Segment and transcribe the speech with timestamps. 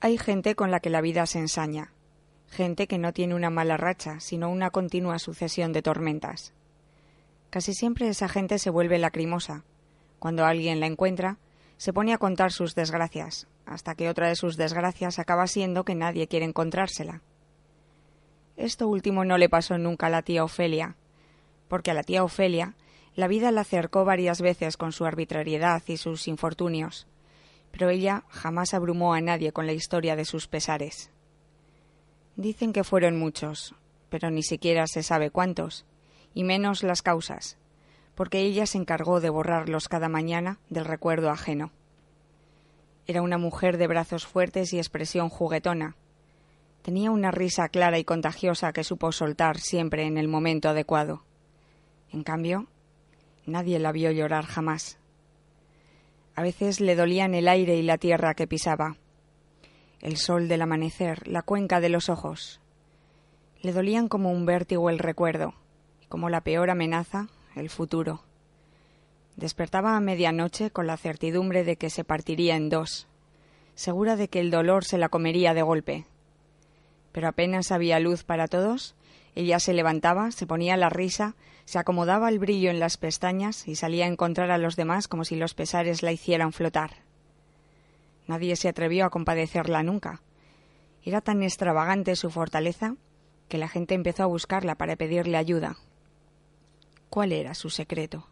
[0.00, 1.92] Hay gente con la que la vida se ensaña
[2.50, 6.52] gente que no tiene una mala racha, sino una continua sucesión de tormentas.
[7.48, 9.64] Casi siempre esa gente se vuelve lacrimosa.
[10.18, 11.38] Cuando alguien la encuentra,
[11.78, 15.94] se pone a contar sus desgracias, hasta que otra de sus desgracias acaba siendo que
[15.94, 17.22] nadie quiere encontrársela.
[18.56, 20.96] Esto último no le pasó nunca a la tía Ofelia,
[21.68, 22.74] porque a la tía Ofelia
[23.14, 27.06] la vida la acercó varias veces con su arbitrariedad y sus infortunios,
[27.70, 31.10] pero ella jamás abrumó a nadie con la historia de sus pesares.
[32.36, 33.74] Dicen que fueron muchos,
[34.08, 35.84] pero ni siquiera se sabe cuántos,
[36.34, 37.58] y menos las causas,
[38.14, 41.72] porque ella se encargó de borrarlos cada mañana del recuerdo ajeno.
[43.06, 45.96] Era una mujer de brazos fuertes y expresión juguetona.
[46.82, 51.24] Tenía una risa clara y contagiosa que supo soltar siempre en el momento adecuado.
[52.12, 52.68] En cambio,
[53.46, 54.99] nadie la vio llorar jamás.
[56.40, 58.96] A veces le dolían el aire y la tierra que pisaba,
[60.00, 62.62] el sol del amanecer, la cuenca de los ojos.
[63.60, 65.52] Le dolían como un vértigo el recuerdo,
[66.00, 68.22] y como la peor amenaza, el futuro.
[69.36, 73.06] Despertaba a medianoche con la certidumbre de que se partiría en dos,
[73.74, 76.06] segura de que el dolor se la comería de golpe.
[77.12, 78.94] Pero apenas había luz para todos,
[79.34, 83.76] ella se levantaba, se ponía la risa, se acomodaba el brillo en las pestañas y
[83.76, 86.96] salía a encontrar a los demás como si los pesares la hicieran flotar.
[88.26, 90.20] Nadie se atrevió a compadecerla nunca.
[91.04, 92.96] Era tan extravagante su fortaleza
[93.48, 95.76] que la gente empezó a buscarla para pedirle ayuda.
[97.08, 98.28] ¿Cuál era su secreto?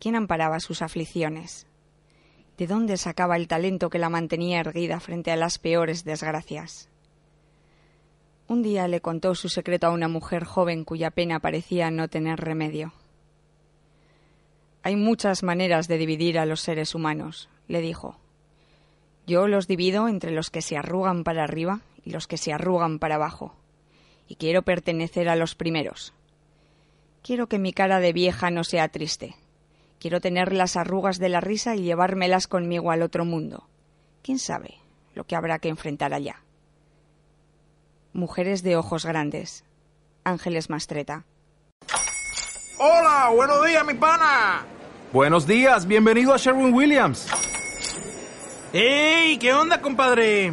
[0.00, 1.66] ¿Quién amparaba sus aflicciones?
[2.56, 6.88] ¿De dónde sacaba el talento que la mantenía erguida frente a las peores desgracias?
[8.48, 12.40] Un día le contó su secreto a una mujer joven cuya pena parecía no tener
[12.40, 12.94] remedio.
[14.82, 18.16] Hay muchas maneras de dividir a los seres humanos, le dijo.
[19.26, 22.98] Yo los divido entre los que se arrugan para arriba y los que se arrugan
[22.98, 23.54] para abajo.
[24.28, 26.14] Y quiero pertenecer a los primeros.
[27.22, 29.34] Quiero que mi cara de vieja no sea triste.
[29.98, 33.68] Quiero tener las arrugas de la risa y llevármelas conmigo al otro mundo.
[34.22, 34.76] ¿Quién sabe
[35.14, 36.42] lo que habrá que enfrentar allá?
[38.12, 39.64] Mujeres de ojos grandes.
[40.24, 41.24] Ángeles Mastreta.
[42.78, 44.64] Hola, buenos días, mi pana.
[45.12, 47.28] Buenos días, bienvenido a Sherwin Williams.
[48.72, 49.38] ¡Ey!
[49.38, 50.52] ¿Qué onda, compadre?